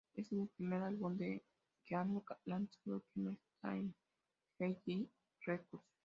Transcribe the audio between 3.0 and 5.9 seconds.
que no está en Hellcat Records.